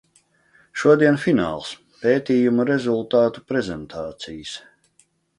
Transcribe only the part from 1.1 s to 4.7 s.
fināls- pētījumu rezultātu prezentācijas.